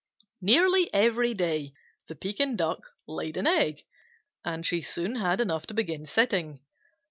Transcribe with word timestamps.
Nearly 0.41 0.91
every 0.95 1.35
day 1.35 1.73
the 2.07 2.15
Pekin 2.15 2.55
Duck 2.55 2.87
laid 3.07 3.37
an 3.37 3.45
egg, 3.45 3.83
and 4.43 4.65
she 4.65 4.81
soon 4.81 5.17
had 5.17 5.39
enough 5.39 5.67
to 5.67 5.75
begin 5.75 6.07
sitting. 6.07 6.59